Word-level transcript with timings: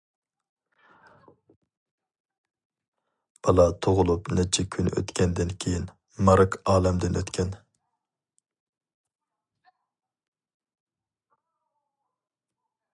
بالا 3.47 3.65
تۇغۇلۇپ 3.87 4.31
نەچچە 4.39 4.65
كۈن 4.77 4.89
ئۆتكەندىن 4.93 5.53
كېيىن 5.65 5.85
مارك 6.31 6.57
ئالەمدىن 6.63 7.21
ئۆتكەن. 7.21 7.55